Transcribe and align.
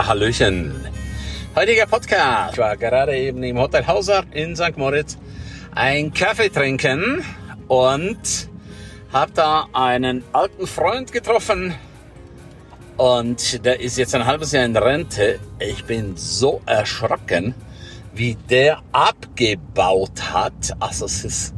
Ja, 0.00 0.06
Hallöchen. 0.06 0.72
Heutiger 1.54 1.84
Podcast. 1.84 2.54
Ich 2.54 2.58
war 2.58 2.74
gerade 2.78 3.14
eben 3.18 3.42
im 3.42 3.58
Hotel 3.58 3.86
Hauser 3.86 4.24
in 4.30 4.56
St. 4.56 4.78
Moritz 4.78 5.18
ein 5.74 6.14
Kaffee 6.14 6.48
trinken 6.48 7.22
und 7.68 8.48
habe 9.12 9.32
da 9.34 9.66
einen 9.74 10.24
alten 10.32 10.66
Freund 10.66 11.12
getroffen 11.12 11.74
und 12.96 13.62
der 13.62 13.80
ist 13.80 13.98
jetzt 13.98 14.14
ein 14.14 14.24
halbes 14.24 14.52
Jahr 14.52 14.64
in 14.64 14.74
Rente. 14.74 15.38
Ich 15.58 15.84
bin 15.84 16.16
so 16.16 16.62
erschrocken, 16.64 17.54
wie 18.14 18.38
der 18.48 18.78
abgebaut 18.92 20.32
hat. 20.32 20.72
Also 20.80 21.04
es 21.04 21.26
ist 21.26 21.54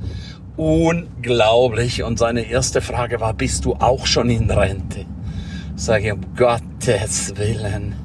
unglaublich. 0.56 2.02
Und 2.02 2.18
seine 2.18 2.50
erste 2.50 2.80
Frage 2.80 3.20
war, 3.20 3.34
bist 3.34 3.64
du 3.66 3.74
auch 3.74 4.04
schon 4.04 4.30
in 4.30 4.50
Rente? 4.50 5.06
Sage 5.76 6.06
ich, 6.08 6.12
um 6.12 6.34
Gottes 6.34 7.36
Willen 7.36 8.02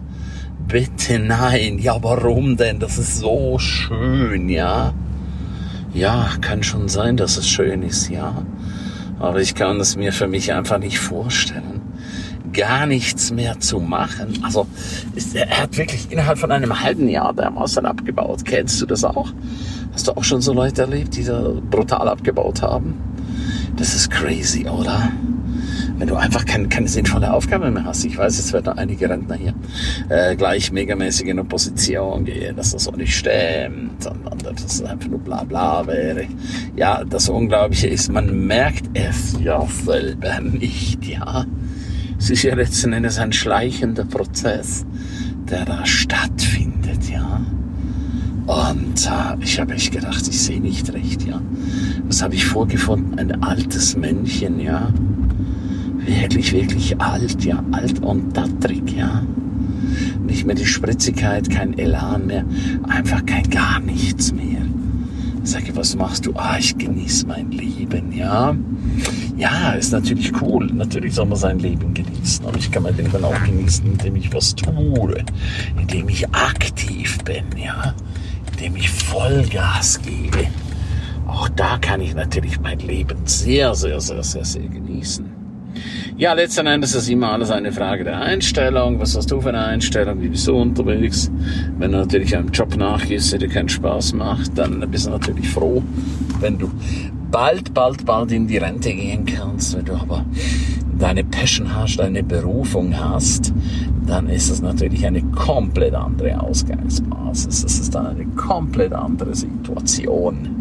bitte 0.67 1.19
nein. 1.19 1.79
Ja, 1.79 2.01
warum 2.01 2.57
denn? 2.57 2.79
Das 2.79 2.97
ist 2.97 3.19
so 3.19 3.57
schön, 3.59 4.49
ja. 4.49 4.93
Ja, 5.93 6.29
kann 6.41 6.63
schon 6.63 6.89
sein, 6.89 7.17
dass 7.17 7.37
es 7.37 7.49
schön 7.49 7.83
ist, 7.83 8.09
ja. 8.09 8.43
Aber 9.19 9.41
ich 9.41 9.55
kann 9.55 9.79
es 9.79 9.95
mir 9.95 10.13
für 10.13 10.27
mich 10.27 10.53
einfach 10.53 10.77
nicht 10.77 10.99
vorstellen, 10.99 11.81
gar 12.53 12.85
nichts 12.85 13.31
mehr 13.31 13.59
zu 13.59 13.79
machen. 13.79 14.39
Also, 14.43 14.67
er 15.33 15.61
hat 15.61 15.77
wirklich 15.77 16.11
innerhalb 16.11 16.37
von 16.37 16.51
einem 16.51 16.81
halben 16.81 17.07
Jahr 17.09 17.33
dermaßen 17.33 17.85
abgebaut. 17.85 18.45
Kennst 18.45 18.81
du 18.81 18.85
das 18.85 19.03
auch? 19.03 19.31
Hast 19.93 20.07
du 20.07 20.11
auch 20.11 20.23
schon 20.23 20.41
so 20.41 20.53
Leute 20.53 20.83
erlebt, 20.83 21.15
die 21.15 21.23
da 21.23 21.51
brutal 21.69 22.07
abgebaut 22.07 22.61
haben? 22.61 22.95
Das 23.75 23.95
ist 23.95 24.11
crazy, 24.11 24.67
oder? 24.67 25.11
Wenn 25.97 26.07
du 26.07 26.15
einfach 26.15 26.45
kein, 26.45 26.69
keine 26.69 26.87
sinnvolle 26.87 27.31
Aufgabe 27.31 27.71
mehr 27.71 27.85
hast. 27.85 28.05
Ich 28.05 28.17
weiß, 28.17 28.37
jetzt 28.37 28.53
werden 28.53 28.77
einige 28.77 29.09
Rentner 29.09 29.35
hier 29.35 29.53
äh, 30.09 30.35
gleich 30.35 30.71
megamäßig 30.71 31.27
in 31.27 31.39
Opposition 31.39 32.25
gehen, 32.25 32.55
dass 32.55 32.71
das 32.71 32.83
so 32.83 32.91
nicht 32.91 33.15
stimmt, 33.15 34.03
sondern 34.03 34.37
dass 34.39 34.63
das 34.63 34.83
einfach 34.83 35.09
nur 35.09 35.19
bla 35.19 35.43
bla 35.43 35.85
wäre. 35.87 36.25
Ja, 36.75 37.03
das 37.03 37.29
Unglaubliche 37.29 37.87
ist, 37.87 38.11
man 38.11 38.47
merkt 38.47 38.85
es 38.93 39.37
ja 39.41 39.65
selber 39.67 40.39
nicht, 40.41 41.05
ja. 41.05 41.45
Es 42.19 42.29
ist 42.29 42.43
ja 42.43 42.55
letzten 42.55 42.93
Endes 42.93 43.19
ein 43.19 43.31
schleichender 43.31 44.05
Prozess, 44.05 44.85
der 45.49 45.65
da 45.65 45.85
stattfindet, 45.85 47.09
ja. 47.09 47.41
Und 48.47 49.05
äh, 49.05 49.43
ich 49.43 49.59
habe 49.59 49.73
echt 49.73 49.91
gedacht, 49.91 50.27
ich 50.27 50.41
sehe 50.41 50.61
nicht 50.61 50.91
recht, 50.93 51.25
ja. 51.25 51.41
Was 52.05 52.21
habe 52.21 52.35
ich 52.35 52.45
vorgefunden? 52.45 53.19
Ein 53.19 53.43
altes 53.43 53.95
Männchen, 53.95 54.59
ja 54.59 54.91
wirklich, 56.07 56.53
wirklich 56.53 56.99
alt, 56.99 57.43
ja, 57.43 57.63
alt 57.71 58.01
und 58.01 58.35
dattrig, 58.35 58.95
ja. 58.97 59.23
Nicht 60.25 60.45
mehr 60.45 60.55
die 60.55 60.65
Spritzigkeit, 60.65 61.49
kein 61.49 61.77
Elan 61.77 62.27
mehr, 62.27 62.45
einfach 62.87 63.25
kein 63.25 63.49
gar 63.49 63.79
nichts 63.79 64.31
mehr. 64.33 64.61
Ich 65.43 65.51
sage, 65.51 65.75
was 65.75 65.95
machst 65.95 66.25
du? 66.25 66.33
Ah, 66.35 66.57
ich 66.59 66.77
genieße 66.77 67.25
mein 67.27 67.51
Leben, 67.51 68.11
ja. 68.11 68.55
Ja, 69.37 69.71
ist 69.71 69.91
natürlich 69.91 70.33
cool. 70.41 70.65
Natürlich 70.73 71.13
soll 71.13 71.27
man 71.27 71.37
sein 71.37 71.59
Leben 71.59 71.93
genießen. 71.93 72.45
Aber 72.45 72.57
ich 72.57 72.69
kann 72.69 72.83
mein 72.83 72.97
Leben 72.97 73.23
auch 73.23 73.43
genießen, 73.45 73.85
indem 73.85 74.17
ich 74.17 74.33
was 74.33 74.55
tue, 74.55 75.23
indem 75.79 76.09
ich 76.09 76.27
aktiv 76.33 77.17
bin, 77.23 77.45
ja, 77.55 77.93
indem 78.51 78.75
ich 78.75 78.89
Vollgas 78.89 80.01
gebe. 80.01 80.47
Auch 81.27 81.47
da 81.49 81.77
kann 81.77 82.01
ich 82.01 82.13
natürlich 82.13 82.59
mein 82.59 82.79
Leben 82.79 83.19
sehr, 83.25 83.73
sehr, 83.75 84.01
sehr, 84.01 84.23
sehr, 84.23 84.43
sehr 84.43 84.67
genießen. 84.67 85.36
Ja, 86.19 86.33
letzten 86.33 86.65
Endes 86.65 86.95
ist 86.95 87.09
immer 87.09 87.33
alles 87.33 87.51
eine 87.51 87.71
Frage 87.71 88.03
der 88.03 88.19
Einstellung. 88.19 88.99
Was 88.99 89.15
hast 89.15 89.29
du 89.29 89.39
für 89.39 89.49
eine 89.49 89.63
Einstellung? 89.63 90.19
Wie 90.19 90.29
bist 90.29 90.47
du 90.47 90.55
unterwegs? 90.55 91.29
Wenn 91.77 91.91
du 91.91 91.99
natürlich 91.99 92.35
einem 92.35 92.49
Job 92.49 92.75
nachgehst, 92.75 93.33
der 93.33 93.37
dir 93.37 93.49
keinen 93.49 93.69
Spaß 93.69 94.13
macht, 94.13 94.57
dann 94.57 94.79
bist 94.89 95.05
du 95.05 95.11
natürlich 95.11 95.47
froh, 95.47 95.83
wenn 96.39 96.57
du 96.57 96.71
bald, 97.29 97.71
bald, 97.71 98.03
bald 98.03 98.31
in 98.31 98.47
die 98.47 98.57
Rente 98.57 98.91
gehen 98.95 99.27
kannst. 99.27 99.77
Wenn 99.77 99.85
du 99.85 99.93
aber 99.93 100.25
deine 100.97 101.23
Passion 101.23 101.75
hast, 101.75 101.99
deine 101.99 102.23
Berufung 102.23 102.99
hast, 102.99 103.53
dann 104.07 104.27
ist 104.27 104.49
es 104.49 104.59
natürlich 104.59 105.05
eine 105.05 105.21
komplett 105.21 105.93
andere 105.93 106.41
Ausgangsbasis. 106.41 107.63
Es 107.63 107.79
ist 107.79 107.93
dann 107.93 108.07
eine 108.07 108.25
komplett 108.29 108.91
andere 108.91 109.35
Situation. 109.35 110.56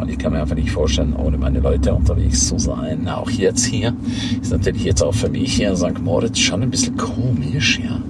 Und 0.00 0.08
ich 0.08 0.18
kann 0.18 0.32
mir 0.32 0.40
einfach 0.40 0.56
nicht 0.56 0.70
vorstellen, 0.70 1.14
ohne 1.14 1.36
meine 1.36 1.60
Leute 1.60 1.92
unterwegs 1.92 2.48
zu 2.48 2.58
sein. 2.58 3.06
Auch 3.06 3.30
jetzt 3.30 3.66
hier 3.66 3.94
ist 4.40 4.50
natürlich 4.50 4.84
jetzt 4.84 5.02
auch 5.02 5.14
für 5.14 5.28
mich 5.28 5.54
hier 5.54 5.70
in 5.70 5.76
St. 5.76 6.00
Moritz 6.02 6.38
schon 6.38 6.62
ein 6.62 6.70
bisschen 6.70 6.96
komisch, 6.96 7.78
ja. 7.84 8.00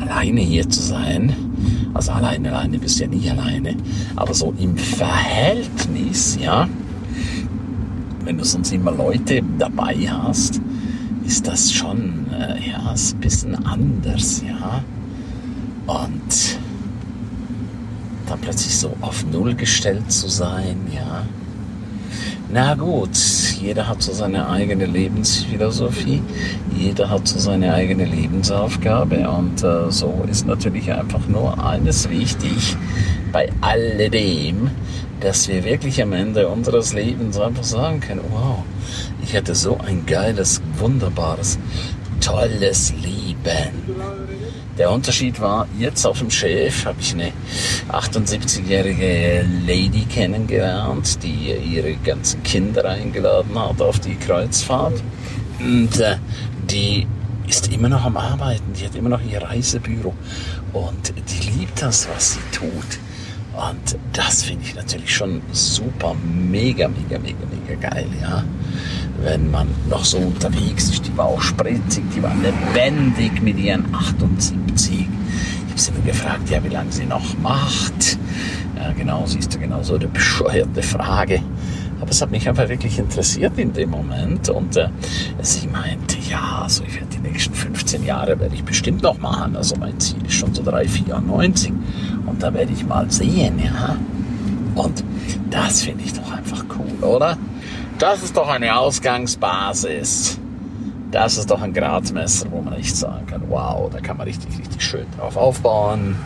Alleine 0.00 0.40
hier 0.42 0.68
zu 0.68 0.80
sein. 0.80 1.34
Also 1.92 2.12
alleine, 2.12 2.52
alleine 2.52 2.78
bist 2.78 3.00
du 3.00 3.04
ja 3.04 3.10
nie 3.10 3.28
alleine. 3.28 3.74
Aber 4.14 4.32
so 4.32 4.54
im 4.60 4.76
Verhältnis, 4.76 6.38
ja. 6.40 6.68
Wenn 8.24 8.38
du 8.38 8.44
sonst 8.44 8.72
immer 8.72 8.92
Leute 8.92 9.42
dabei 9.58 9.96
hast, 10.08 10.60
ist 11.26 11.48
das 11.48 11.72
schon, 11.72 12.26
äh, 12.32 12.70
ja, 12.70 12.92
ist 12.92 13.16
ein 13.16 13.20
bisschen 13.20 13.66
anders, 13.66 14.40
ja. 14.46 14.84
Und 15.86 16.58
dann 18.28 18.40
plötzlich 18.40 18.76
so 18.76 18.92
auf 19.00 19.24
Null 19.26 19.54
gestellt 19.54 20.10
zu 20.10 20.28
sein, 20.28 20.76
ja. 20.94 21.24
Na 22.50 22.74
gut, 22.74 23.16
jeder 23.60 23.88
hat 23.88 24.02
so 24.02 24.12
seine 24.12 24.48
eigene 24.48 24.86
Lebensphilosophie, 24.86 26.22
jeder 26.76 27.10
hat 27.10 27.26
so 27.26 27.38
seine 27.38 27.74
eigene 27.74 28.04
Lebensaufgabe 28.04 29.28
und 29.28 29.64
äh, 29.64 29.90
so 29.90 30.24
ist 30.30 30.46
natürlich 30.46 30.92
einfach 30.92 31.26
nur 31.26 31.66
eines 31.66 32.08
wichtig 32.10 32.76
bei 33.32 33.50
alledem, 33.60 34.70
dass 35.20 35.48
wir 35.48 35.64
wirklich 35.64 36.00
am 36.00 36.12
Ende 36.12 36.46
unseres 36.46 36.92
Lebens 36.92 37.40
einfach 37.40 37.64
sagen 37.64 38.00
können, 38.00 38.20
wow, 38.30 38.62
ich 39.22 39.34
hatte 39.34 39.54
so 39.54 39.78
ein 39.84 40.06
geiles, 40.06 40.62
wunderbares, 40.78 41.58
tolles 42.20 42.92
Leben 43.02 44.23
der 44.78 44.90
Unterschied 44.90 45.40
war, 45.40 45.68
jetzt 45.78 46.04
auf 46.06 46.18
dem 46.18 46.30
Chef 46.30 46.84
habe 46.84 46.96
ich 47.00 47.12
eine 47.12 47.32
78-jährige 47.90 49.46
Lady 49.66 50.04
kennengelernt, 50.04 51.22
die 51.22 51.52
ihre 51.52 51.94
ganzen 51.94 52.42
Kinder 52.42 52.84
eingeladen 52.84 53.58
hat 53.58 53.80
auf 53.80 54.00
die 54.00 54.16
Kreuzfahrt. 54.16 55.02
Und 55.60 56.00
äh, 56.00 56.16
die 56.70 57.06
ist 57.46 57.72
immer 57.72 57.88
noch 57.88 58.04
am 58.04 58.16
Arbeiten, 58.16 58.72
die 58.72 58.84
hat 58.84 58.94
immer 58.94 59.10
noch 59.10 59.20
ihr 59.24 59.42
Reisebüro 59.42 60.14
und 60.72 61.12
die 61.16 61.50
liebt 61.50 61.80
das, 61.80 62.08
was 62.08 62.32
sie 62.32 62.40
tut. 62.52 62.98
Und 63.54 63.96
das 64.12 64.42
finde 64.42 64.64
ich 64.64 64.74
natürlich 64.74 65.14
schon 65.14 65.40
super, 65.52 66.16
mega, 66.24 66.88
mega, 66.88 67.18
mega, 67.20 67.46
mega 67.50 67.88
geil, 67.88 68.08
ja. 68.20 68.44
Wenn 69.22 69.50
man 69.50 69.68
noch 69.88 70.04
so 70.04 70.18
unterwegs 70.18 70.90
ist, 70.90 71.06
die 71.06 71.16
war 71.16 71.26
auch 71.26 71.40
spritzig, 71.40 72.04
die 72.14 72.22
war 72.22 72.32
lebendig 72.34 73.40
mit 73.42 73.58
ihren 73.58 73.94
78. 73.94 74.92
Ich 74.92 75.70
habe 75.70 75.80
sie 75.80 75.92
nur 75.92 76.02
gefragt, 76.02 76.50
ja, 76.50 76.62
wie 76.62 76.68
lange 76.68 76.92
sie 76.92 77.06
noch 77.06 77.36
macht. 77.38 78.18
Ja, 78.76 78.92
genau, 78.92 79.24
siehst 79.26 79.54
du, 79.54 79.58
genau 79.58 79.82
so 79.82 79.94
eine 79.94 80.08
bescheuerte 80.08 80.82
Frage. 80.82 81.40
Aber 82.00 82.10
es 82.10 82.20
hat 82.20 82.30
mich 82.30 82.48
einfach 82.48 82.68
wirklich 82.68 82.98
interessiert 82.98 83.56
in 83.56 83.72
dem 83.72 83.90
Moment. 83.90 84.48
Und 84.48 84.76
äh, 84.76 84.88
sie 85.40 85.68
meinte, 85.68 86.16
ja, 86.28 86.62
also 86.62 86.84
ich 86.84 86.94
werde 86.96 87.06
die 87.06 87.20
nächsten 87.20 87.54
15 87.54 88.04
Jahre 88.04 88.38
werde 88.38 88.54
ich 88.54 88.64
bestimmt 88.64 89.02
noch 89.02 89.18
machen. 89.18 89.56
Also 89.56 89.76
mein 89.76 89.98
Ziel 90.00 90.24
ist 90.26 90.34
schon 90.34 90.52
so 90.52 90.62
3, 90.62 90.86
94. 90.86 91.72
Und 92.26 92.42
da 92.42 92.52
werde 92.52 92.72
ich 92.72 92.84
mal 92.84 93.10
sehen, 93.10 93.58
ja. 93.58 93.96
Und 94.74 95.04
das 95.50 95.82
finde 95.82 96.04
ich 96.04 96.12
doch 96.12 96.30
einfach 96.32 96.64
cool, 96.78 97.08
oder? 97.08 97.38
Das 97.98 98.22
ist 98.22 98.36
doch 98.36 98.48
eine 98.48 98.76
Ausgangsbasis. 98.76 100.38
Das 101.12 101.38
ist 101.38 101.48
doch 101.48 101.62
ein 101.62 101.72
Gradmesser, 101.72 102.50
wo 102.50 102.60
man 102.60 102.74
echt 102.74 102.96
sagen 102.96 103.26
kann, 103.26 103.42
wow, 103.48 103.88
da 103.88 104.00
kann 104.00 104.16
man 104.16 104.26
richtig, 104.26 104.58
richtig 104.58 104.82
schön 104.82 105.06
drauf 105.16 105.36
aufbauen. 105.36 106.16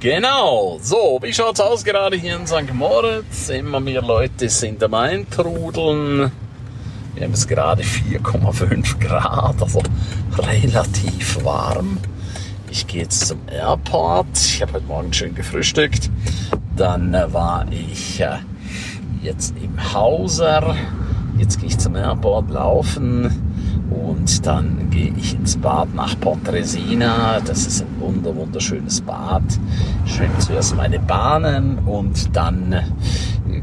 Genau, 0.00 0.78
so, 0.82 1.20
wie 1.22 1.32
schaut's 1.32 1.60
aus 1.60 1.84
gerade 1.84 2.16
hier 2.16 2.34
in 2.36 2.46
St. 2.46 2.74
Moritz? 2.74 3.50
Immer 3.50 3.78
mehr 3.78 4.02
Leute 4.02 4.48
sind 4.48 4.82
am 4.82 4.94
Eintrudeln. 4.94 6.32
Wir 7.14 7.24
haben 7.24 7.30
jetzt 7.32 7.48
gerade 7.48 7.82
4,5 7.82 8.98
Grad, 8.98 9.62
also 9.62 9.82
relativ 10.38 11.44
warm. 11.44 11.98
Ich 12.70 12.86
gehe 12.86 13.02
jetzt 13.02 13.28
zum 13.28 13.40
Airport. 13.48 14.26
Ich 14.34 14.62
habe 14.62 14.72
heute 14.72 14.86
Morgen 14.86 15.12
schön 15.12 15.34
gefrühstückt. 15.34 16.10
Dann 16.76 17.14
äh, 17.14 17.32
war 17.32 17.66
ich 17.70 18.20
äh, 18.20 18.38
jetzt 19.22 19.54
im 19.62 19.94
Hauser. 19.94 20.74
Jetzt 21.38 21.58
gehe 21.60 21.68
ich 21.68 21.78
zum 21.78 21.96
Airport 21.96 22.50
laufen 22.50 23.30
und 23.90 24.46
dann 24.46 24.90
gehe 24.90 25.12
ich 25.16 25.34
ins 25.34 25.56
Bad 25.56 25.94
nach 25.94 26.18
Pontresina. 26.20 27.40
Das 27.40 27.66
ist 27.66 27.82
ein 27.82 28.00
wunder, 28.00 28.34
wunderschönes 28.34 29.00
Bad. 29.00 29.42
Schön 30.04 30.30
zuerst 30.38 30.76
meine 30.76 30.98
Bahnen 30.98 31.78
und 31.80 32.36
dann 32.36 32.74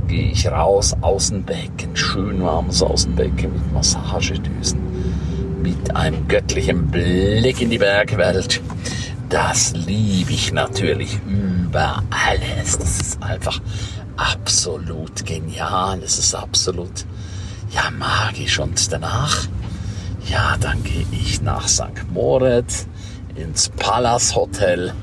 gehe 0.07 0.31
ich 0.31 0.47
raus, 0.47 0.95
Außenbecken, 1.01 1.95
schön 1.95 2.41
warmes 2.41 2.81
Außenbecken 2.81 3.53
mit 3.53 3.73
Massagedüsen. 3.73 4.79
mit 5.61 5.95
einem 5.95 6.27
göttlichen 6.27 6.87
Blick 6.87 7.61
in 7.61 7.69
die 7.69 7.77
Bergwelt. 7.77 8.61
Das 9.29 9.73
liebe 9.73 10.31
ich 10.31 10.53
natürlich 10.53 11.19
über 11.27 12.01
alles. 12.09 12.77
Das 12.77 13.01
ist 13.01 13.21
einfach 13.21 13.59
absolut 14.17 15.25
genial. 15.25 16.01
Es 16.03 16.19
ist 16.19 16.35
absolut, 16.35 17.05
ja, 17.71 17.89
magisch. 17.91 18.59
Und 18.59 18.91
danach, 18.91 19.47
ja, 20.29 20.57
dann 20.59 20.83
gehe 20.83 21.05
ich 21.11 21.41
nach 21.41 21.67
St. 21.67 22.11
Moritz 22.11 22.87
ins 23.35 23.69
Palace 23.69 24.35
Hotel. 24.35 24.93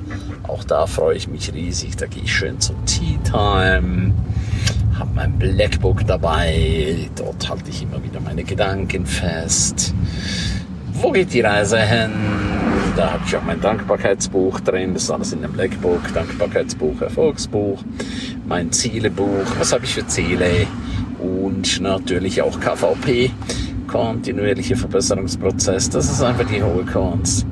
Auch 0.43 0.64
da 0.64 0.87
freue 0.87 1.16
ich 1.16 1.28
mich 1.28 1.52
riesig. 1.52 1.96
Da 1.96 2.06
gehe 2.06 2.25
ich 2.25 2.34
schön 2.34 2.61
zum 2.61 2.84
Tea 2.84 3.19
Time 3.25 4.12
habe 4.99 5.11
mein 5.14 5.38
Blackbook 5.38 6.06
dabei. 6.06 7.08
Dort 7.17 7.49
halte 7.49 7.70
ich 7.70 7.82
immer 7.82 8.02
wieder 8.02 8.20
meine 8.20 8.44
Gedanken 8.44 9.06
fest. 9.06 9.94
Wo 10.93 11.10
geht 11.10 11.32
die 11.32 11.40
Reise 11.40 11.81
hin? 11.81 12.12
Da 12.96 13.12
habe 13.12 13.22
ich 13.26 13.37
auch 13.37 13.43
mein 13.43 13.60
Dankbarkeitsbuch 13.60 14.60
drin. 14.60 14.94
Das 14.94 15.05
ist 15.05 15.10
alles 15.10 15.32
in 15.32 15.43
dem 15.43 15.52
Blackbook. 15.52 16.00
Dankbarkeitsbuch, 16.14 17.00
Erfolgsbuch, 17.00 17.82
mein 18.46 18.73
Zielebuch. 18.73 19.46
Was 19.58 19.73
habe 19.73 19.85
ich 19.85 19.94
für 19.94 20.06
Ziele? 20.06 20.67
Und 21.19 21.81
natürlich 21.81 22.43
auch 22.43 22.58
KVP, 22.61 23.31
kontinuierlicher 23.87 24.76
Verbesserungsprozess. 24.76 25.91
Das 25.91 26.11
ist 26.11 26.23
einfach 26.23 26.46
die 26.46 26.62
hohe 26.62 26.85
Kunst 26.85 27.46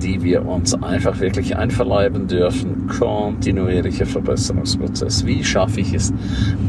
die 0.00 0.22
wir 0.22 0.46
uns 0.46 0.74
einfach 0.82 1.20
wirklich 1.20 1.56
einverleiben 1.56 2.26
dürfen. 2.26 2.88
Kontinuierlicher 2.88 4.06
Verbesserungsprozess. 4.06 5.26
Wie 5.26 5.44
schaffe 5.44 5.80
ich 5.80 5.92
es, 5.92 6.12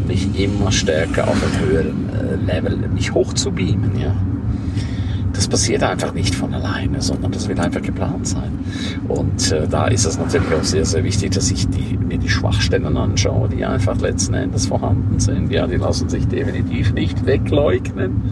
mich 0.08 0.28
immer 0.40 0.72
stärker 0.72 1.28
auf 1.28 1.38
einem 1.42 1.70
höheren 1.70 2.10
äh, 2.10 2.54
Level, 2.54 2.78
mich 2.90 3.14
hochzubeamen, 3.14 4.00
ja? 4.00 4.14
Das 5.34 5.48
passiert 5.48 5.84
einfach 5.84 6.14
nicht 6.14 6.36
von 6.36 6.54
alleine, 6.54 7.02
sondern 7.02 7.32
das 7.32 7.48
wird 7.48 7.60
einfach 7.60 7.82
geplant 7.82 8.28
sein. 8.28 8.60
Und 9.08 9.52
äh, 9.52 9.68
da 9.68 9.88
ist 9.88 10.06
es 10.06 10.18
natürlich 10.18 10.54
auch 10.54 10.64
sehr, 10.64 10.86
sehr 10.86 11.04
wichtig, 11.04 11.32
dass 11.32 11.52
ich 11.52 11.68
die, 11.70 11.98
mir 11.98 12.18
die 12.18 12.30
Schwachstellen 12.30 12.98
anschaue, 12.98 13.50
die 13.50 13.66
einfach 13.66 14.00
letzten 14.00 14.34
Endes 14.34 14.68
vorhanden 14.68 15.20
sind. 15.20 15.52
Ja, 15.52 15.68
die 15.68 15.78
lassen 15.78 16.10
sich 16.10 16.28
definitiv 16.28 16.94
nicht 16.94 17.26
wegleugnen 17.26 18.32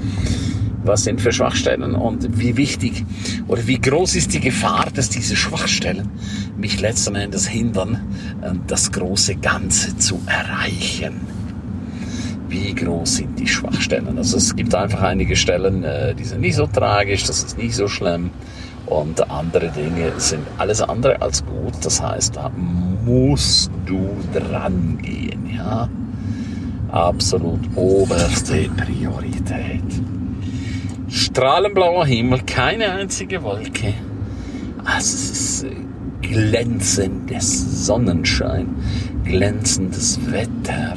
was 0.84 1.04
sind 1.04 1.22
für 1.22 1.32
Schwachstellen 1.32 1.96
und 1.96 2.40
wie 2.40 2.58
wichtig 2.58 3.06
oder 3.48 3.66
wie 3.68 3.80
groß 3.80 4.16
ist 4.16 4.34
die 4.34 4.40
Gefahr, 4.40 4.88
dass 4.94 5.10
diese 5.10 5.36
Schwachstellen 5.36 6.10
mich 6.58 6.80
letzten 6.80 7.16
Endes 7.16 7.48
hindern, 7.48 8.02
ähm, 8.44 8.62
das 8.68 8.92
große 8.92 9.36
Ganze 9.36 9.98
zu 9.98 10.20
erreichen. 10.26 11.39
Wie 12.50 12.74
groß 12.74 13.18
sind 13.18 13.40
die 13.40 13.48
Schwachstellen? 13.48 14.18
Also 14.18 14.38
es 14.38 14.56
gibt 14.56 14.74
einfach 14.74 15.04
einige 15.04 15.36
Stellen, 15.36 15.84
äh, 15.84 16.16
die 16.16 16.24
sind 16.24 16.42
nicht 16.42 16.56
so 16.56 16.66
tragisch, 16.66 17.24
das 17.24 17.44
ist 17.44 17.58
nicht 17.58 17.76
so 17.76 17.88
schlimm. 17.88 18.32
Und 18.88 19.30
andere 19.30 19.70
Dinge 19.70 20.14
sind 20.18 20.48
alles 20.58 20.82
andere 20.82 21.22
als 21.22 21.46
gut. 21.46 21.74
Das 21.84 22.02
heißt, 22.02 22.38
da 22.38 22.50
musst 23.06 23.70
du 23.86 24.10
dran 24.34 24.98
gehen, 25.00 25.48
ja. 25.56 25.88
Absolut 26.92 27.60
oberste 27.76 28.68
Priorität. 28.76 29.84
Strahlenblauer 31.08 32.08
Himmel, 32.08 32.40
keine 32.48 32.92
einzige 32.94 33.44
Wolke. 33.44 33.94
Also 34.86 34.98
es 35.00 35.32
ist 35.32 35.64
äh, 35.66 35.76
glänzendes 36.22 37.86
Sonnenschein, 37.86 38.76
glänzendes 39.24 40.20
Wetter. 40.32 40.96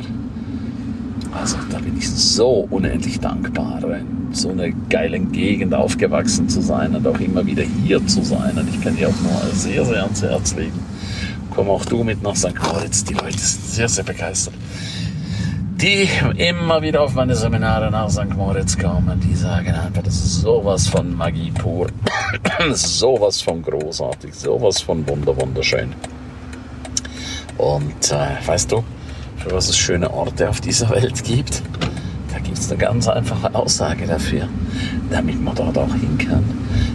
Also 1.32 1.56
da 1.70 1.78
bin 1.78 1.96
ich 1.96 2.10
so 2.10 2.66
unendlich 2.70 3.18
dankbar, 3.18 3.82
in 3.82 4.32
so 4.32 4.50
einer 4.50 4.70
geilen 4.90 5.32
Gegend 5.32 5.74
aufgewachsen 5.74 6.48
zu 6.48 6.60
sein 6.60 6.94
und 6.94 7.06
auch 7.06 7.18
immer 7.20 7.44
wieder 7.46 7.62
hier 7.62 8.06
zu 8.06 8.22
sein. 8.22 8.56
Und 8.56 8.68
ich 8.68 8.80
kann 8.80 8.96
dir 8.96 9.08
auch 9.08 9.20
nur 9.22 9.54
sehr, 9.54 9.84
sehr 9.84 10.02
ans 10.02 10.22
Herz 10.22 10.54
legen. 10.54 10.78
Komm 11.54 11.68
auch 11.68 11.84
du 11.84 12.04
mit 12.04 12.22
nach 12.22 12.36
St. 12.36 12.54
Moritz. 12.62 13.04
Die 13.04 13.14
Leute 13.14 13.38
sind 13.38 13.64
sehr, 13.64 13.88
sehr 13.88 14.04
begeistert 14.04 14.54
die 15.82 16.08
immer 16.36 16.80
wieder 16.80 17.02
auf 17.02 17.14
meine 17.14 17.34
Seminare 17.34 17.90
nach 17.90 18.08
St. 18.08 18.36
Moritz 18.36 18.78
kommen, 18.78 19.18
die 19.18 19.34
sagen 19.34 19.74
einfach, 19.74 20.02
das 20.02 20.14
ist 20.14 20.42
sowas 20.42 20.86
von 20.86 21.16
Magie 21.16 21.50
pur, 21.50 21.88
sowas 22.72 23.42
von 23.42 23.62
großartig, 23.62 24.32
sowas 24.32 24.80
von 24.80 25.06
wunder 25.08 25.36
wunderschön. 25.36 25.92
Und 27.58 28.12
äh, 28.12 28.46
weißt 28.46 28.70
du, 28.70 28.84
für 29.42 29.52
was 29.52 29.68
es 29.68 29.76
schöne 29.76 30.12
Orte 30.12 30.48
auf 30.48 30.60
dieser 30.60 30.90
Welt 30.90 31.24
gibt? 31.24 31.62
Da 32.32 32.38
gibt 32.38 32.58
es 32.58 32.70
eine 32.70 32.78
ganz 32.78 33.08
einfache 33.08 33.54
Aussage 33.54 34.06
dafür, 34.06 34.48
damit 35.10 35.42
man 35.42 35.54
dort 35.54 35.76
auch 35.76 35.94
hin 35.94 36.16
kann, 36.18 36.44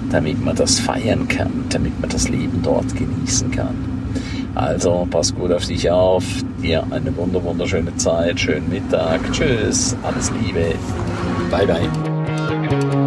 damit 0.10 0.44
man 0.44 0.56
das 0.56 0.80
feiern 0.80 1.28
kann, 1.28 1.66
damit 1.70 2.00
man 2.00 2.10
das 2.10 2.30
Leben 2.30 2.62
dort 2.64 2.96
genießen 2.96 3.52
kann. 3.52 3.76
Also 4.56 5.08
pass 5.12 5.36
gut 5.36 5.52
auf 5.52 5.66
dich 5.66 5.92
auf. 5.92 6.24
Dir 6.64 6.84
eine 6.90 7.16
wunder 7.16 7.44
wunderschöne 7.44 7.96
Zeit. 7.98 8.40
Schönen 8.40 8.70
Mittag. 8.70 9.20
Tschüss. 9.32 9.96
Alles 10.02 10.32
Liebe. 10.42 10.74
Bye 11.52 11.68
bye. 11.68 13.07